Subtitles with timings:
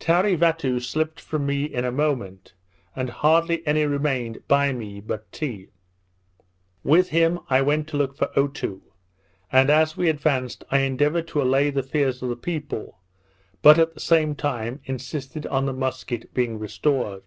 [0.00, 2.54] Tarevatoo slipped from me in a moment,
[2.96, 5.68] and hardly any remained by me but Tee.
[6.82, 8.80] With him I went to look for Otoo;
[9.52, 12.98] and, as we advanced, I endeavoured to allay the fears of the people,
[13.62, 17.22] but, at the same time, insisted on the musket being restored.